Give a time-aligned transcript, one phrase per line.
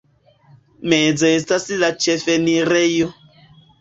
[0.93, 3.11] Meze estas la ĉefenirejo.